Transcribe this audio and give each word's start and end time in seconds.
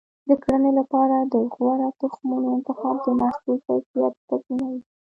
د 0.27 0.31
کرنې 0.43 0.71
لپاره 0.79 1.17
د 1.33 1.35
غوره 1.53 1.89
تخمونو 2.01 2.47
انتخاب 2.57 2.95
د 3.03 3.07
محصول 3.21 3.57
کیفیت 3.67 4.13
تضمینوي. 4.29 4.81